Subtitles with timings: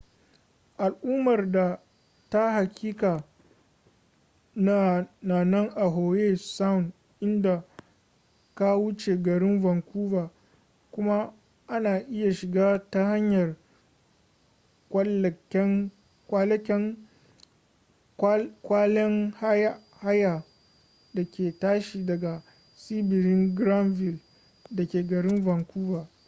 [0.77, 1.51] al'ummar
[2.29, 3.23] ta hakika
[4.55, 7.63] na nan a howe sound idan
[8.55, 10.29] ka wuce garin vancouver
[10.91, 11.33] kuma
[11.67, 13.55] ana iya shiga ta hanyar
[18.17, 19.31] kwalekwalen
[19.99, 20.45] haya
[21.13, 22.43] da ke tashi daga
[22.75, 24.19] tsibirin granville
[24.71, 26.09] dake garin vancouver